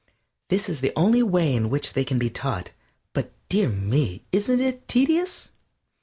This 0.47 0.67
is 0.67 0.81
the 0.81 0.91
only 0.95 1.21
way 1.21 1.55
in 1.55 1.69
which 1.69 1.93
they 1.93 2.03
can 2.03 2.17
be 2.17 2.31
taught. 2.31 2.71
But, 3.13 3.33
dear 3.49 3.69
me, 3.69 4.25
isn't 4.31 4.59
it 4.59 4.87
tedious? 4.87 5.49